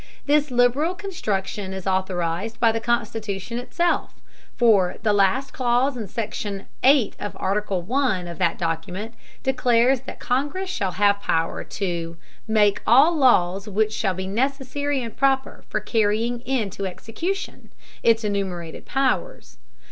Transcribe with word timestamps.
This 0.25 0.49
liberal 0.49 0.95
construction 0.95 1.73
is 1.73 1.85
authorized 1.85 2.59
by 2.59 2.71
the 2.71 2.79
Constitution 2.79 3.59
itself, 3.59 4.15
for 4.57 4.95
the 5.03 5.13
last 5.13 5.53
clause 5.53 5.95
in 5.95 6.07
Section 6.07 6.65
VIII 6.81 7.13
of 7.19 7.37
Article 7.39 7.83
One 7.83 8.27
of 8.27 8.39
that 8.39 8.57
document 8.57 9.13
declares 9.43 10.01
that 10.07 10.19
Congress 10.19 10.71
shall 10.71 10.93
have 10.93 11.21
power 11.21 11.63
to 11.63 12.17
"make 12.47 12.81
all 12.87 13.15
laws 13.15 13.67
which 13.69 13.93
shall 13.93 14.15
be 14.15 14.25
necessary 14.25 15.03
and 15.03 15.15
proper 15.15 15.63
for 15.69 15.79
carrying 15.79 16.39
into 16.47 16.87
execution" 16.87 17.71
its 18.01 18.23
enumerated 18.23 18.87
powers. 18.87 19.59